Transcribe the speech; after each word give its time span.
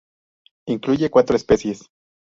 Incluye 0.65 1.11
cuatro 1.11 1.35
especies. 1.35 1.85